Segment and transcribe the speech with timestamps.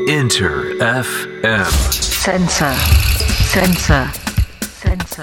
[0.00, 1.64] Enter FM.
[1.92, 2.74] Sensor.
[3.46, 4.10] Sensor.
[4.82, 5.22] Sensor.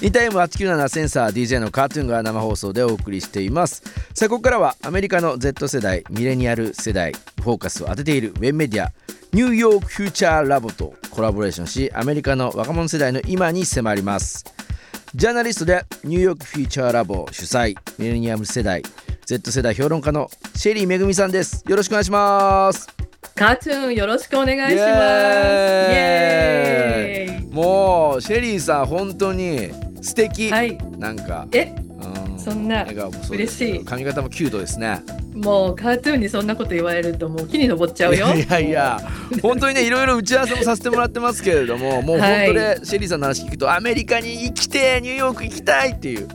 [0.00, 3.82] インター M897 センサー DJ のカートゥーンが生放送でお送りしています
[4.14, 7.12] さあここからはアメリカの Z 世代ミレニアル世代
[7.42, 8.92] フォーカスを当てているウェブメディア
[9.32, 14.44] ニューヨークフューチャーラボとコラボレーションしアメリカの若者世代の今に迫ります
[15.16, 18.80] ジャーナリストでニューヨークフューチャーラボ主催ミレニアム世代
[19.30, 21.62] Z 世代評論家のシェリーめぐみさんです。
[21.68, 22.88] よろしくお願いします。
[23.36, 24.82] カートゥーンよろしくお願いしま
[27.48, 27.54] す。
[27.54, 29.70] もうシェリーさん本当に
[30.02, 30.76] 素敵、はい。
[30.98, 31.72] なんかえ、
[32.32, 32.40] うん。
[32.40, 32.84] そんな
[33.30, 33.84] 嬉しい。
[33.84, 35.00] 髪型もキュートですね。
[35.32, 38.34] もうカートゥーンにそんなこと言われるともう木に登っちゃうよ。
[38.34, 38.98] いやいや
[39.42, 46.26] 本当にねいろいろ打ち合わせもさせてもらってますけれども もう本当ね、シェリーさんの話聞くとアメリカに行きてえニューヨーク行きたいっていう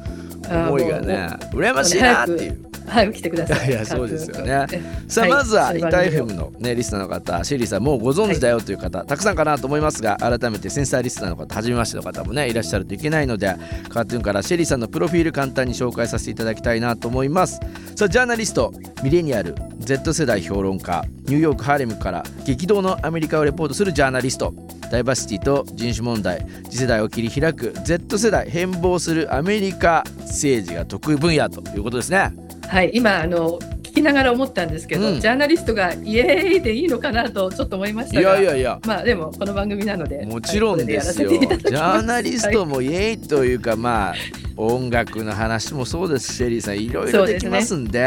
[0.49, 2.64] 思いがね羨ましいなっていう。
[2.87, 3.69] 早く来てください。
[3.69, 4.67] いやそうですよね。
[5.07, 13.55] さあ、いまずはイタ FM のねリスナーの方シェリーさんもうご存知だよという方、たくさんかなと思いますが改めてセンサーリスナーの方初めましての方もねいらっしゃるといけないので
[13.89, 17.59] カートゥーンからシェリーさんのプロフィール簡単に紹介させていただきたいなと思います。
[17.95, 24.53] さあジャーナリストミレニアル Z 世代評論家ニューヨークハーレムから激動のアメリカをレポートするジャーナリスト
[24.91, 32.33] ダイバーシティと人種問題次世代を切り開く Z 世代変貌するアメリカ政治が得意分野ということですね
[32.69, 35.21] はい、今あの聞きながら思ったんですけど、うん。
[35.21, 38.35] ジャーナリストがイエーイでいいのかなとちょっと思いましいたが。
[38.35, 38.79] やいやいや。
[38.85, 44.15] まあでもこの番組なのでもちろんですよ、はいジャーナリストもイエーイというかまあ
[44.57, 48.03] 音楽の話もそうですしシェリーさんいろいろできますんで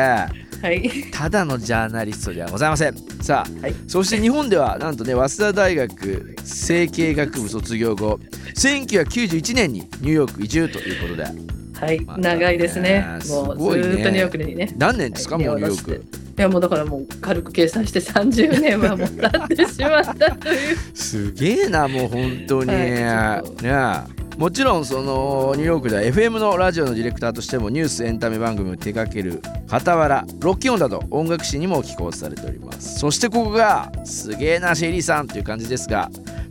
[0.60, 2.96] はい、ただのジャーナリストではございません。
[3.22, 3.74] さあ、はい。
[3.86, 8.18] そして日本ではなんとね早稲田大学政経学部卒業後
[8.56, 13.06] 1991年にニューヨーク移住ということではい長いですね。
[13.20, 14.74] すもうずっとニューヨークにね。
[14.76, 16.04] 何年ですか、はいもうニューヨーク
[16.38, 20.76] いやもうだからもう軽く計算して30年はもう経ってしまったという。
[20.94, 36.08] すげえなもう本当に、はいねもちろんそのニューヨークでは FM のラジオのディレクターとしてもニュースエンタメ番組を手掛ける傍らロッキーオンなど音楽誌にも寄稿されておりますそしてここがすげえなシェリーさんという感じですが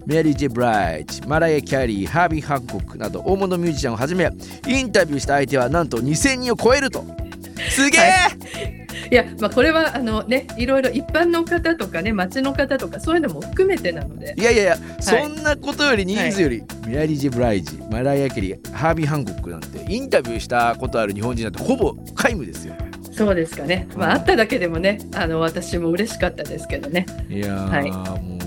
[0.07, 4.31] メリー・ジェ・ブライチマライア・キャリーハービー・ハンコックなど大物ミュージシャンをはじめ
[4.65, 7.03] インタビューした相手はなんと2000人を超えると。
[7.69, 9.15] すげえ、い。
[9.15, 14.33] やまあこれはあのねいろいろ一般の方とかね町の方とかそういうのも含めてなので。
[14.37, 22.75] いやいやいや、そんなことより人数より、ミラリー・ジェ・ブライジマライア・キャリーハービー・ハンコックなんてインタビューしたことある日本人なんてほぼ皆無ですよ。
[23.11, 23.87] そうですかね。
[23.95, 24.19] まあ、うん。
[24.19, 27.05] 会っただけでもね、あの私も嬉しかったですけどね。
[27.29, 27.91] いやー、はい。
[27.91, 28.46] もう本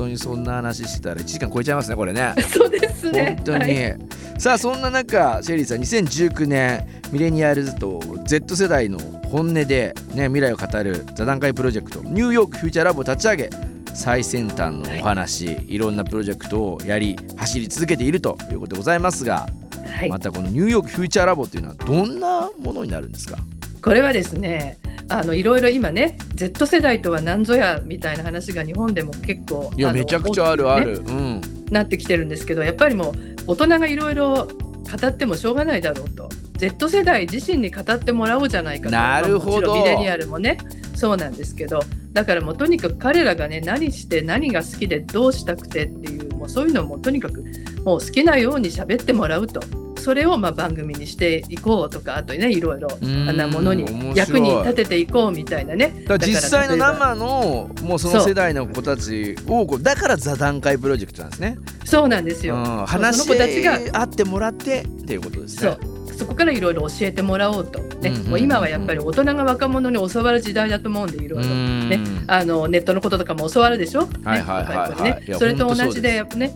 [0.00, 2.34] 当にそんな話してたら1時間超えちゃいますねこれね。
[2.52, 3.34] そうですね。
[3.36, 3.98] 本当に、はい。
[4.38, 13.50] さあそんな中シェリーさん2019年ミレニアルズと Z 世代の本音で、ね、未来を語る座談会プロジェクトニューヨークフューチャーラボを立ち上げ
[13.92, 19.48] 最先端のお話、い、ろんなプロジェクトをやり走り続けているということでございますが、
[19.84, 20.08] はい。
[20.08, 23.36] またこのニューヨークフューチャーラボっていうのはどんなものになるんですか？
[23.82, 24.78] これはですね、
[25.10, 31.40] あのいろいろ今ね、Z 世代とは何ぞやみたいな話が日本でも結構いやめちゃくちゃあるある、うん。
[31.70, 33.14] なってきてるんですけど、やっぱりもう
[33.48, 36.28] 大人がいろいろ語ってもしょうがないだろうと。
[36.56, 38.92] Z 世代自身に語ってもらおうじゃないかと。
[38.92, 39.74] なるほど。
[39.74, 40.58] ミレニアルもね
[40.94, 41.80] そうなんですけど。
[42.12, 47.44] だからもうとにかく彼らがね何して何が好きでどうしたくてっていうもうそういうのをもうとにかく
[47.84, 49.60] もう好きなように喋ってもらうと
[50.00, 53.30] それをまあ番組にしていこうとかあとねいろいろあん。
[53.30, 53.84] んなものに
[54.16, 61.58] 役に立てていこうみたいなねだから実際の生のもうその世代の子たちをだから座談会プロジェクトなんですね。
[61.84, 65.76] そうなんですよ、うん、話しその子たちが合ってもらってっていうことですね。
[65.80, 66.00] そう。
[66.20, 68.10] そこからいろいろ教えてもらおうと、ね。
[68.10, 71.88] もう今はやっぱり大人が若者に教わる時代だと思うんでいろいろうん。
[71.88, 74.08] ねあのネットのこととかも教わるでしょ、ね。
[74.24, 75.34] はいはいはいね。
[75.38, 76.52] それと同じでね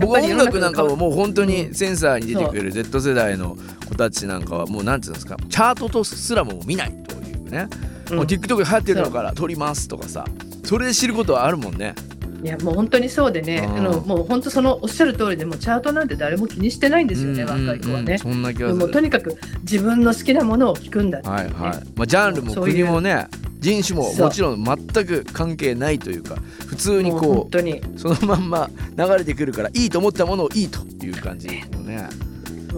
[0.00, 3.56] 僕は音楽なんかはももう本当にセンサーに出てくる Z 世代の
[3.88, 7.68] 子たちなんかはもうなんていうんですかチャートとすらも見ないというね、
[8.10, 10.24] もう TikTok で流行ってるのから撮りますとかさ
[10.64, 11.94] それで知ることはあるもんね。
[12.42, 18.18] いやもう本当にそうでね、うんあのもう本当そのおっしゃる通りでもうチャートなんて誰も気にしてないんですよね、うんうんうん若い子はね。
[18.18, 19.06] そんな気がすもうとる。
[19.06, 21.52] にかく自分の好きなものを聞くんだって、はいはい。
[21.96, 23.26] まあジャンルも国もね
[23.58, 24.76] 人種ももちろん全
[25.06, 32.08] く関係ないというか普通にこうそのまんま流れてくるからいいと思ったものをいいという感じのね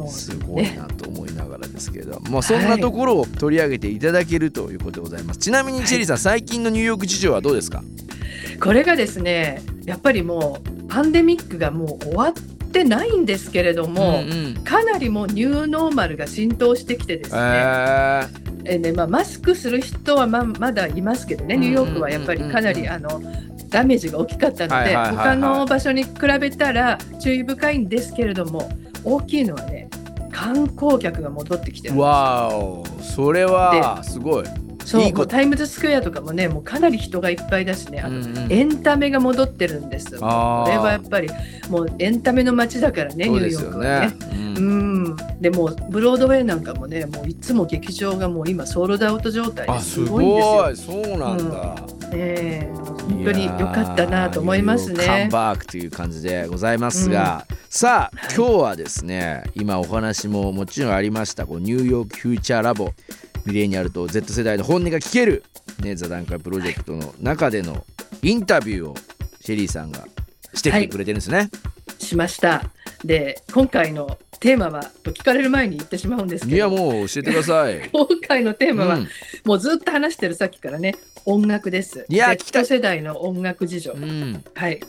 [0.09, 5.41] すごいなと思いながらですけど、まあそんなところを取り上げていただけるということでございます。
[5.41, 7.83] ちなみにチェリーさん、最近のニューヨーク事情はどうですか？
[8.63, 14.65] これがですねやっぱりもうパンデミックがもう終わってないんですけれども、うんうん。
[14.65, 18.27] かなりもうニューノーマルが浸透してきてですね、え
[18.65, 23.21] えーねまあ、マスクする人はままだいますけどね、ニューヨークはやっぱりかなりあの
[23.69, 26.11] ダメージが大きかったので、他の場所に比
[26.41, 28.71] べたら注意深いんですけれども、
[29.05, 29.89] 大きいのはね、
[30.33, 32.03] 観光客が戻ってきてるんですよ。
[32.03, 32.85] わお。
[33.01, 34.45] それはすごい。
[34.85, 38.53] そういいタイムズスクエアとかもね、もうかなり人がいっぱいだしね、あとうんうん。
[38.53, 40.11] エンタメが戻ってるんです。
[40.13, 41.29] これはやっぱり
[41.69, 44.15] もうエンタメの街だからね、ニューヨークはねね。
[44.33, 44.57] うん。
[44.57, 44.90] うん、
[45.41, 50.93] でもうブロードウェイなんかもねもういつも劇場がもう今ソールドアウト状態ですあすごいんですよ。
[50.93, 51.05] ごい。
[51.07, 52.75] そうなんだ、ええ。
[52.75, 55.29] 本当に良かったなと思いますカムね。
[55.33, 61.47] バークという感じでございますが、さあ今日はですね今お話ももちろんありました。
[61.47, 62.93] こうニューヨークフューチャーラボ
[63.47, 65.45] ミレニアルと Z 世代の本音が聞ける、
[65.81, 67.85] ね、座談会プロジェクトの中での
[68.23, 68.95] インタビューを
[69.41, 70.07] シェリーさんが
[70.53, 71.49] してきてくれてるんですね。
[71.99, 72.65] しました。
[73.05, 77.89] で今回のテーマはと聞かれる前に言ってしまうんですい、けどやもう教えてください。
[77.93, 79.09] 今回のテーマは、うん
[79.45, 80.95] もうずっと話してるさっきからね
[81.25, 82.05] 音楽です。
[82.09, 83.93] いや Z 世代の音楽事情。
[83.93, 84.81] うんはい。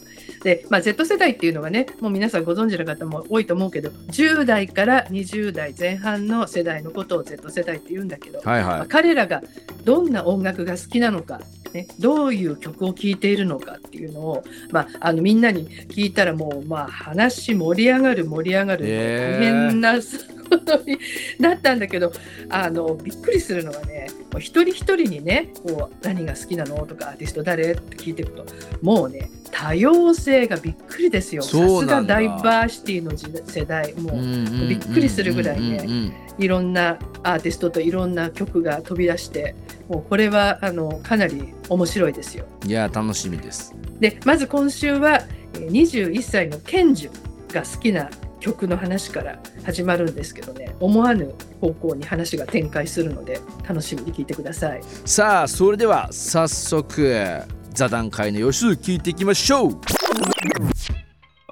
[0.44, 8.88] で、まあ、Z 世代っていうのはね、もう皆さんご存知の方も多いと思うけど、10代から20代前半の世代のことを Z 世代って言うんだけど、はいまあはい。
[8.88, 9.44] 彼らが
[9.84, 11.42] どんな音楽が好きなのか、
[11.73, 20.41] ね、どういう曲を聴いているのかっていうのを、まあ、あのみんなに聞いたらもう、まあ、話盛り上がる盛り上がる、大変なこと
[20.86, 20.98] に。
[21.39, 22.12] なったんだけど
[22.50, 27.71] あのびっくりするのはねもう一人一人にねこう何が好きなのとかアーティスト誰？
[27.71, 28.45] って聞いていくと
[28.81, 31.42] もうね多様性がびっくりですよ。
[31.42, 39.56] さすがダイバーシティの時世代もうびっくりするぐらいねいろんなアーティストといろんな曲が飛び出して
[39.89, 42.45] もうこれはあのかなり面白いですよ。
[42.63, 43.75] うんいや楽しみです。
[44.00, 45.21] でまず今週は
[45.56, 48.09] えー21歳のケンジュが好きな
[48.42, 54.82] 曲の話から始まるんですけどね思わぬ方向に話が展開するので楽しみに聞いてください。
[55.06, 59.80] さあそれでは早速座談会の様子聞いていきましょう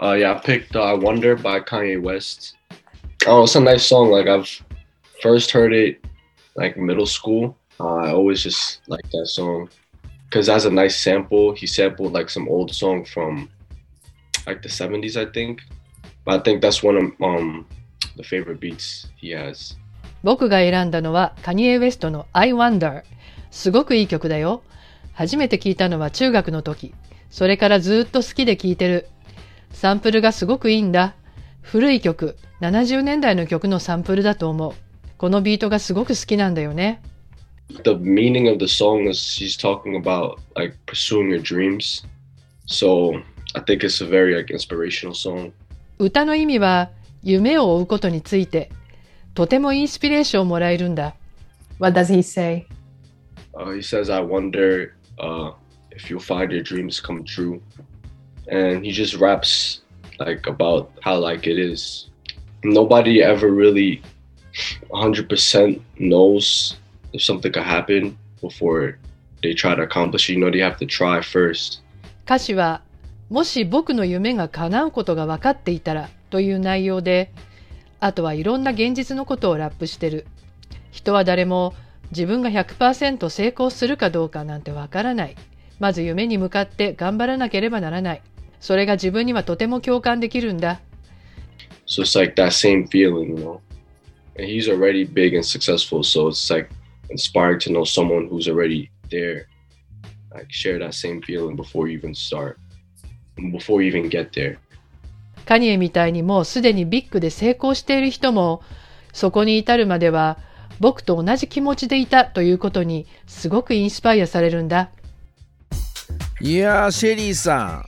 [0.01, 2.55] Uh, yeah, I picked uh, "I Wonder" by Kanye West.
[3.27, 4.09] Oh, it's a nice song.
[4.11, 4.47] Like I've
[5.21, 5.99] first heard it
[6.55, 7.57] like middle school.
[7.81, 9.67] Uh, I always just like that song
[10.29, 11.53] because it has a nice sample.
[11.53, 13.49] He sampled like some old song from
[14.47, 15.59] like the '70s, I think.
[16.25, 17.65] But I think that's one of um
[18.17, 19.77] the favorite beats he has.
[20.23, 23.03] 僕が選んだのはカニエ・ウェストの I Wonder。
[23.51, 24.63] すごくいい曲だよ。
[25.13, 26.93] 初めて聞いたのは中学の時。
[27.29, 29.07] それからずっと好きで聴いてる。
[29.71, 31.15] サンプルがすごくいいんだ。
[31.61, 34.73] 古い曲、70年代の曲のサンプルだと思う。
[35.17, 37.01] このビートがすごく好きなんだよね。
[37.83, 42.03] The meaning of the song is she's talking about like pursuing your dreams.
[42.65, 43.21] So
[43.53, 45.51] I think it's a very like inspirational song.
[46.01, 46.91] 歌の意味は
[47.23, 48.71] 夢を追うことについて、
[49.33, 51.13] とてもインスピレーションをもらえるんだ。
[51.77, 52.67] What does he say?
[53.53, 55.51] Uh, he says, I wonder uh,
[55.91, 57.61] if you'll find your dreams come true.
[58.47, 59.81] And he just raps
[60.19, 62.09] like about how like it is.
[62.63, 64.01] Nobody ever really
[64.91, 66.77] 100% knows
[67.11, 68.97] if something could happen before
[69.43, 70.33] they try to accomplish it.
[70.33, 71.81] You know, they have to try first.
[72.25, 72.83] 歌詞は、
[73.29, 77.31] もし僕の夢が叶うことが分かっていたらという内容で、
[77.99, 80.25] あとはいろんな現実のことをラップしてる。
[80.91, 81.73] 人は誰も
[82.11, 85.35] 自分が100%成功するかどうかなんてわからない。
[85.79, 88.21] まず夢に向かって頑張らなければならない。
[88.59, 90.81] それが自分にはとても共感できるんだ。
[91.87, 93.59] So it's like that same feeling, you know.
[94.37, 96.69] And he's already big and successful, so it's like
[97.09, 99.45] inspiring to know someone who's already there.
[100.33, 102.57] Like share that same feeling before you even start,
[103.51, 104.57] before you even get there.
[105.45, 108.61] カニエみたいにもうすでにビッグで成功している人も、
[109.13, 110.37] そこに至るまでは
[110.79, 114.91] 僕と同じ気持ちでいたということにすごくインスパイアされるんだ。
[116.41, 117.85] いやーシェリーさ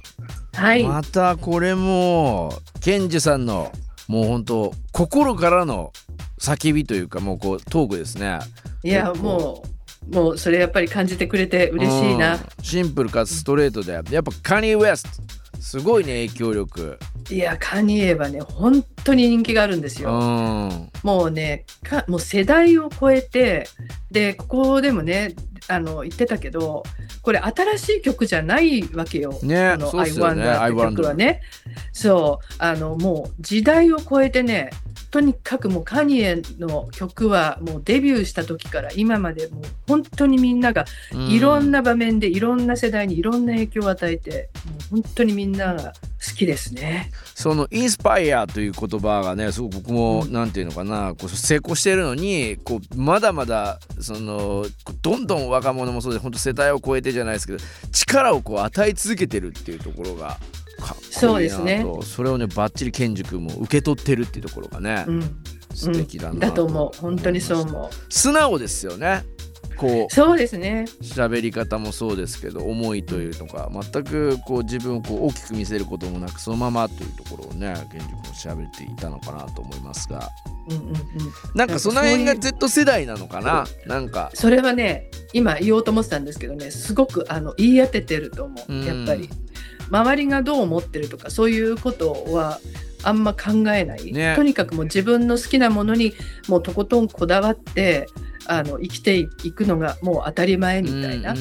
[0.53, 3.71] はい、んまたこれもケンジさんの
[4.07, 5.93] もう本当心からの
[6.37, 8.39] 叫びというかもうこうトークですね
[8.83, 9.63] いやも
[10.11, 12.33] うもうそれやっぱり感じてくれて嬉しいな。
[12.33, 15.09] うんシンプルかつストレートでやっぱカニエ・ウエスト
[15.61, 16.99] すごいね影響力
[17.29, 20.11] いやカニエはね本当に人気があるんですうよ。
[20.11, 23.67] んもうねかもう世代を超えて
[24.09, 25.35] でここでもね
[25.67, 26.83] あの言ってたけど
[27.21, 29.31] これ新しい曲じゃないわけよ。
[29.43, 31.41] ねこの I Wonder って曲はね。
[31.93, 34.71] そうあのもう時代を超えてね
[35.11, 40.85] とにかくもうカニエの曲はもうデビューした時から今までもう本当にみんなが
[41.29, 45.93] いろんなな場面でいろんな世代にいろんな影響を与えてもう本当にみんなが
[46.41, 47.11] きですね。
[47.35, 54.65] そのインスパイアという言葉がねすごく僕もなんていうのかなこう成功してるのにこうまだまだその
[55.01, 57.59] どんどん若者もそうで本当世代を超えてじゃないですけど
[57.91, 60.37] 力をこう与え続けてるっていうところが
[60.81, 61.85] かっこいいそうですね。
[62.03, 65.21] それをねバッチリケンジ君も受け取ってるっていうところがね、うん、
[65.73, 66.35] 素敵だな、う。
[66.35, 66.39] ん。
[66.39, 66.97] だと思う。
[66.99, 67.89] 本当にそう思う。
[68.09, 69.23] 素直ですよね。
[69.77, 70.85] こうそうですね。
[71.01, 80.29] 喋り方もそうですけど思いというのが全くこう自分をこう大きく見せることもなくそのままというところをね現実も喋っていたのかなと思いますが。
[80.69, 80.95] うんうんうん。
[81.55, 83.65] なんかその辺が Z 世代なのかな？
[83.87, 84.29] なんか。
[84.35, 88.73] それはね今言おうと思ってたんですけどねすごくあの言い当ててると思う。
[88.73, 89.29] んうやっぱり
[89.91, 92.59] 周りがどう思ってるとかそういうことは
[93.03, 94.33] あんま考えない、ね。
[94.35, 96.13] とにかくもう自分の好きなものに
[96.47, 98.07] もうとことんこだわって
[98.45, 101.35] あの生きていくのがもう当たり前みたいな、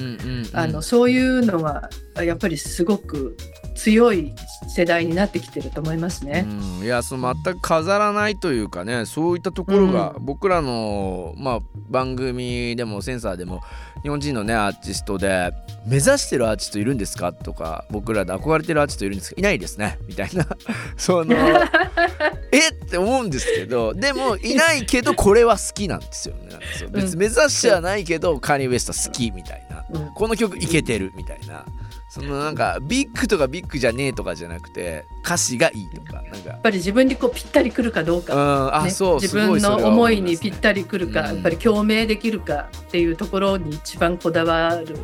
[0.83, 1.89] そういうのが
[2.25, 3.37] やっぱりすごく
[3.75, 4.35] 強い
[4.69, 6.45] 世代になってきてると思いますね。
[6.47, 13.63] うん、いやその全く飾らないというかねそういったところがう僕らの、まあ、番組でもセンサーでも
[14.03, 15.53] 日本人のねアーティストで
[15.87, 17.33] 目指してるアーティストいるんですか？
[17.33, 20.47] とか僕らで憧れてるアーティストいるんですかいないですねみたいな。
[20.97, 21.35] その
[22.53, 22.69] え？
[22.69, 26.59] って思うんですけどでもいないけどこれは好きなんですよね。
[26.91, 29.85] 別に目指してはないけどカーニー・ウエスト好きみたいな。
[29.91, 30.11] うん。
[30.15, 31.65] この曲いけてるみたいな
[32.11, 36.51] そのなんかビッグとかビッグじゃねえとかじゃなくて歌詞がいいとかなんか。
[36.51, 38.91] やっぱり自分にこうぴったりくるかどううんか、あ、ね。
[38.91, 41.35] そう自分の思いにぴったりくるか、うん。
[41.37, 44.97] やっぱり共鳴できるかっていうところに一番こだわる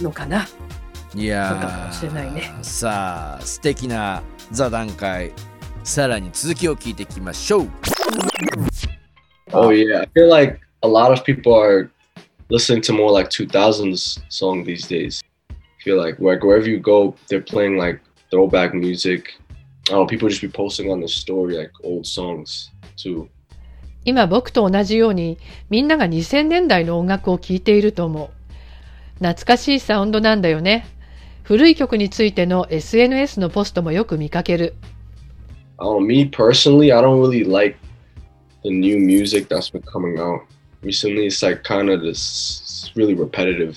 [0.00, 0.46] のかな。
[1.16, 2.54] いやそうかもしれないね。
[2.60, 5.32] ーさあ素敵な座談会
[5.82, 7.70] さらに続きを聞いていきましょう。
[9.50, 11.90] Oh yeah, I feel like a lot of people are
[12.48, 15.20] listening to more like 2000s song these days.
[15.84, 19.38] Feel like like wherever you go, they're playing like throwback music.
[19.90, 23.28] Know, people just be posting on the story like old songs too.
[24.04, 25.38] 今僕と同じように
[25.70, 28.30] みんなが2000年代の音楽を聴いていると思う。
[29.18, 30.86] 懐かしいサウンドなんだよね。
[31.42, 34.74] 古い曲についての SNS のポストもよく見かける。
[35.78, 37.76] Know, me personally, I don't really like
[38.64, 40.42] the new music that's been coming out
[40.82, 41.26] recently.
[41.26, 43.76] It's like kind of this really repetitive,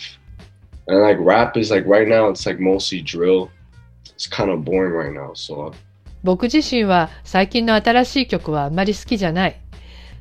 [0.88, 3.50] and like rap is like right now, it's like mostly drill.
[4.05, 5.33] It's kind of boring right now.
[5.33, 5.73] So
[6.23, 9.59] 僕自身は最近の新しい曲はあんまり好きじゃない。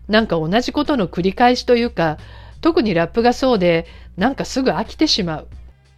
[0.08, 2.18] なんか同じことの繰り返しというか、
[2.60, 3.86] 特にラップがそうで、
[4.16, 5.48] なんかすぐ飽きてしまう。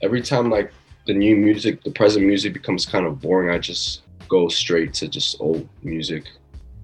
[0.03, 0.73] every time like
[1.07, 5.09] the new music, the present music becomes kind of boring, I just go straight to
[5.09, 6.25] just old music.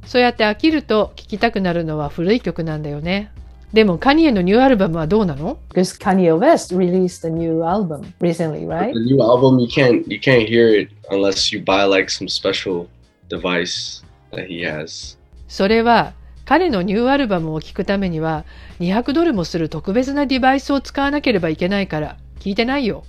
[0.06, 3.30] そうやって飽きると聴きたくなるのは古い曲なんだよね。
[3.72, 8.94] でもカニエのニューアルバムはどうなの Because Kanye West released a new album recently, right?
[8.94, 12.86] The new album, you can't you can't hear it unless you buy like some special
[13.28, 15.18] device that he has.
[15.48, 16.14] それは
[16.46, 18.44] 彼のニューアルバムを聴くためには
[18.80, 23.04] 200ドルもする特別なデバイスを使わなければいけないから聞いてないよ。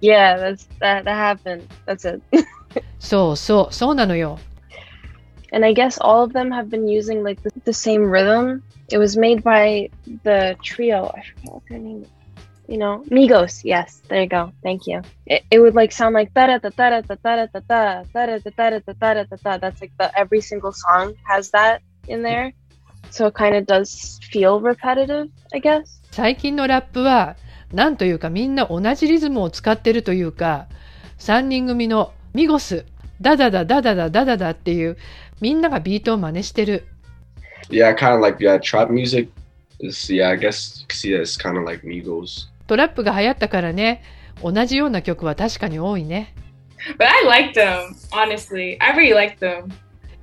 [0.00, 1.62] Yeah, that's that that happened.
[1.86, 2.22] That's it.
[2.98, 4.38] そうそう、そうなのよ。
[5.52, 8.62] and I guess all of them have been using like the, the same rhythm.
[8.92, 9.88] It was made by
[10.22, 11.10] the trio.
[11.16, 12.08] I forget what their name is.
[12.68, 13.64] You know, Migos.
[13.64, 14.52] Yes, there you go.
[14.62, 15.00] Thank you.
[15.26, 18.04] It, it would like sound like da da da da da da da da da
[18.12, 19.58] da da da da da da da da.
[19.58, 22.52] That's like the every single song has that in there.
[23.10, 26.00] So it kind of does feel repetitive, I guess.
[26.10, 27.36] 最近のラップは
[27.72, 30.66] なんというかみんな同じリズムを使ってるというか
[31.18, 32.84] 3人組のミゴス
[33.22, 34.98] ダダダダダダダダダっていう
[35.40, 36.86] みんながビートを真似してる
[37.69, 39.29] Yeah, kind of like yeah, trap music
[39.79, 40.29] is yeah.
[40.29, 42.47] I guess you can see that it's kind of like Migos.
[42.67, 44.03] トラップが流行ったからね
[44.43, 46.33] 同じような曲は確かに多いね
[46.97, 48.77] But I liked them, honestly.
[48.79, 49.71] I really liked them.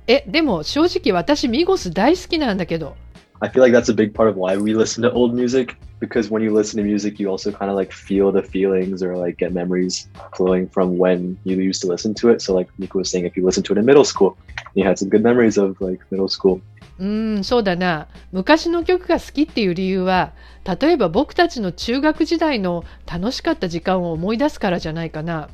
[0.07, 2.95] えでも正直私ミゴス大好きなんだけど
[3.41, 6.29] I feel like that's a big part of why we listen to old music because
[6.29, 9.37] when you listen to music, you also kind of like feel the feelings or like
[9.37, 12.41] get memories flowing from when you used to listen to it.
[12.41, 14.37] So, like Nico was saying, if you listened to it in middle school,
[14.73, 16.61] you had some good memories of like middle school.
[17.00, 18.08] うーんそうだな。
[18.30, 20.32] 昔の曲が好きっていう理由は
[20.80, 25.48] 例えば僕たちの中学時代の楽しかった時間を思い出すからじゃないかな。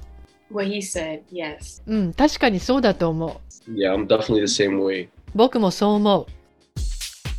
[0.50, 1.82] What he said, yes.
[1.86, 3.70] うん確かにそうだと思う。
[3.70, 5.08] Yeah, I'm definitely the same way.
[5.34, 6.26] 僕もそう思う。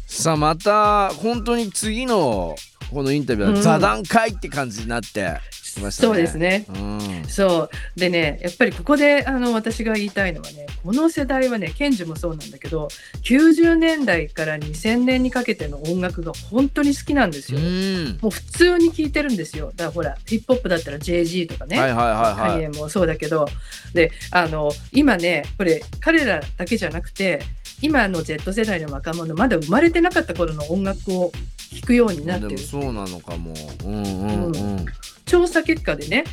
[0.08, 2.56] さあまた本当に次の
[2.92, 3.62] このインタビューはうん。
[3.62, 5.38] 座談会って感じになって、
[5.78, 6.08] きましたね。
[6.08, 6.66] そうですね。
[6.70, 7.26] うん。
[7.28, 12.88] そうでねやっぱりここであの私が言いたいのはねこの世代はねケンジもそうなんだけど
[13.24, 17.60] 90年代から2000年にかけての音楽が本当に好きなんですよ。
[17.60, 18.18] うん。
[18.22, 19.72] もう普通に聴いてるんですよ。
[19.76, 23.48] だからほらヒップホップだったら JG とかね、はいはいはいはいもそうだけど
[23.94, 27.42] であの今ねこれ彼らだけじゃなくて
[27.82, 31.32] 今の Z 世代の若者まだ生まれてなかった頃の音楽を
[31.76, 33.54] 聴くようになってるでもそうなのかも。
[33.86, 34.86] うんうんうん。
[35.28, 36.24] 調査結果でね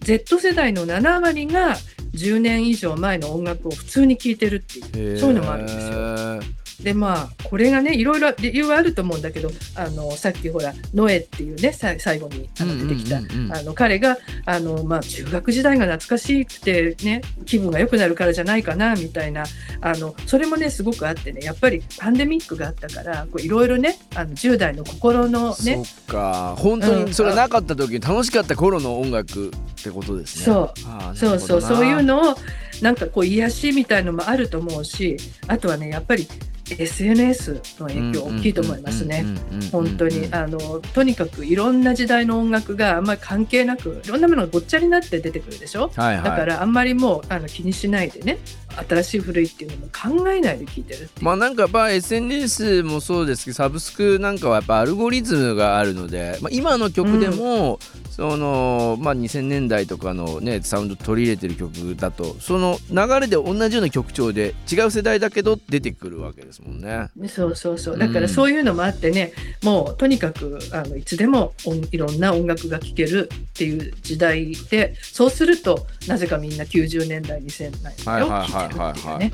[0.00, 1.76] Z 世代の7割が
[2.14, 6.63] 10年以上前の音楽を普通に聴いてるっていうそういうのもあるんですよ。
[6.82, 13.30] でまあこれがねいろいろ理由はあると思うんだけどあのさっきほらノエっていうねさ最後にあの出てきた、うんうん。
[13.32, 14.16] うんうんあの彼が
[14.46, 19.44] あの、まあ、中学時代が懐かしくてね気分が良くなるからじゃないかなみたいな
[19.80, 26.54] あのそれもねすごくあってねやっぱりパンデミックがあったからこういろいろねあの10代の心のねそっか。
[26.58, 30.44] 本当にそれなかった時に楽しかった頃の音楽ってことですね。
[30.44, 30.74] そ
[31.12, 31.16] う。
[31.16, 31.62] そうそう。
[31.62, 32.36] そういうのを
[32.80, 35.16] なんかこう癒しみたいのもあると思うし
[35.46, 36.26] あとはねやっぱり
[36.70, 39.24] SNS の影響大きいと思いますね。
[39.70, 40.58] 本当にあの
[40.94, 48.38] とにかくいろんな時代の音楽があんまり関係なくいろんなものがごっちゃになって出てくるでしょ、はいはいだからあんまりもうあの気にしないでね
[48.88, 57.78] 新しい古いっていうのも考えないで聴いてるまあなんかやっぱ SNS もそうですけどサブスクなんかはやっぱアルゴリズムがあるので、まあ、今の曲でも、
[58.10, 67.08] そのまあ2000年代とかのねサウンド取り入れてる曲だとその流れで同じような曲調で違う世代だけど出てくるわけですもんね。
[67.28, 67.98] そうそうそう。
[67.98, 69.32] だからそういうのもあってね、
[69.64, 78.26] もうとにかくあのいつでも音いろんな音楽が聴けるっていう時代でそうするとなぜかみんな90年代2000年代を
[78.68, 79.28] はいはいい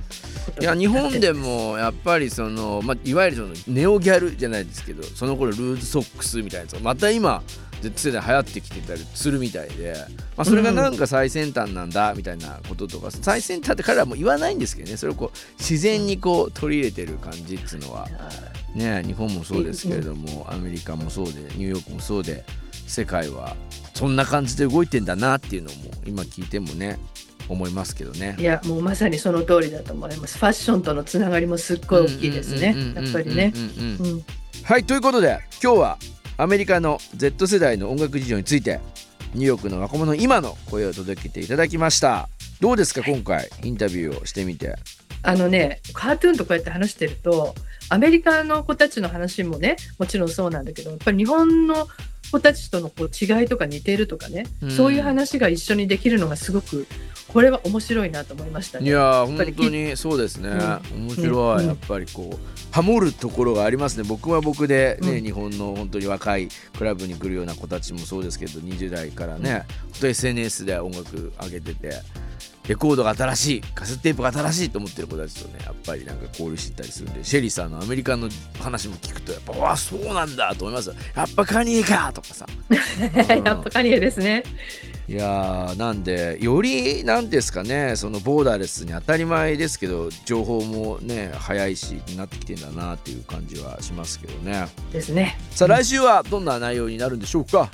[0.62, 0.64] い。
[0.64, 7.42] や日本でもやっぱりその、まあ、いわゆるそのネオギャルじゃないですけどその頃ルーズソックスみたいなやつがまた今
[7.80, 9.94] Z 世代流行ってきてたりするみたいで、
[10.36, 18.06] まあ、それがなんか最先端なんだみたいなこととか、最先端って彼らも言わないんですけどねそれをこう自然にこう取り入れてる感じっていうのは
[18.74, 22.44] ね日本もそうですけれどもアメリカもそうでニューヨークもそうで
[22.86, 23.56] 世界は
[23.94, 26.98] そんな感じで動いてんだなっていうのも今聞いてもね
[27.50, 28.36] 思いますけどね。
[28.38, 30.38] いやもうまさにその通りだと思います。
[30.38, 32.74] ファッションとのつながりもすっごい大きいですね。
[32.94, 33.52] やっぱりね。
[33.56, 33.58] う
[34.06, 34.24] ん
[34.64, 35.98] はいということで今日は
[36.36, 38.78] アメリカの Z 世代の音楽事情について
[39.34, 42.28] ニューヨークの若者の今の声を届けていただきました
[42.60, 44.76] どうですか今回インタビューをしてみて
[45.22, 47.54] あのねカートゥーンとこうやって話してると
[47.88, 51.88] アメリカの子たちの話もねもちろんそうなんだけどやっぱり日本の
[52.30, 56.86] 子たちとのこう違いとか似てるとかね、うんそういう話が一緒にできるのがすごく
[57.32, 58.86] これは面白いなと思いましたね。
[58.86, 61.06] いや本当にそうですね、うん。
[61.08, 61.66] 面白い、うん。
[61.68, 62.36] やっぱりこう
[62.72, 64.04] ハモるところがありますね。
[64.06, 65.22] 僕は僕でね、うん。
[65.22, 72.02] 日本の本当に若いクラブに来るような子たちもそうですけど20代からね、本当 SNS で音楽上げてて
[72.68, 78.28] レコードが新しいカセットテープが新しいと思ってる子たちとねやっぱりなんか交流してたりするんでシェリーさんのアメリカの
[78.60, 82.46] 話も聞くとやっぱわあそうなんだと思いますよ やっぱカニエかとかさ
[83.26, 84.44] やっぱカニエですね。
[85.08, 95.36] いやーなんでよりなんですかねそのボーダーレスに当たり前ですけど情報もね早いしになってきてんだなっていう感じはしますけどねですね。
[95.50, 97.68] さあ来週はどんな内容になるんでしょうか？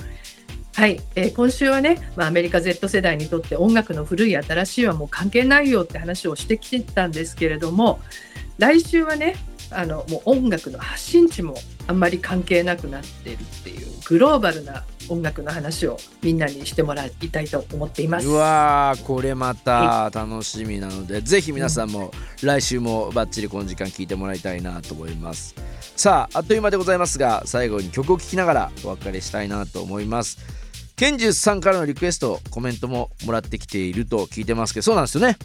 [0.77, 7.99] はい、えー今週はね、まあ、アメリカ Z 世代にとって音楽の古い新しいはもう関係ないよって話をしてきてたんですけれども
[8.59, 9.37] 来週はね
[9.71, 11.55] あのもう音楽の発信地も
[11.87, 18.27] あんまり関係なくなっているっていうグローバルな音楽の話をみんなにしてもらいたいと思っています。
[18.27, 22.11] うわーこれまた楽しみなのでぜひ皆さんも
[22.43, 25.55] 来週もバッチリこの時間聞いてもらいたいなと思います
[25.95, 30.37] さああっという間でございますが最後に曲を聴きながらお別れしたいなと思います
[30.95, 35.37] ケンジュスさんからのリクエストコメントももらってきていると聞いてますけどそうなんですよね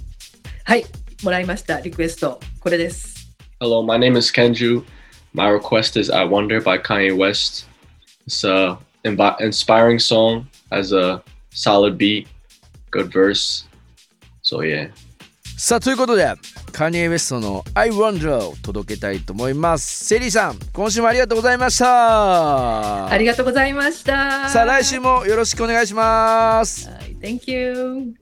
[0.64, 0.84] はい、
[1.22, 3.22] もらいましたリクエストこれです。
[3.60, 4.84] Hello, my name is Kenju.
[5.33, 7.67] My request is I Wonder by Kanye West.
[8.25, 12.27] It's a invi- inspiring song, has a solid beat,
[12.91, 13.65] good verse.
[14.41, 14.91] So yeah.
[15.57, 16.31] さあということで
[16.71, 24.49] カニエ・ウェストの「I Wonder」を届けたいと思いますセリーさん今週もありがとうございましたありがとうございました。
[24.49, 26.87] さあ来週もよろしくお願いします
[27.21, 28.20] Thank you.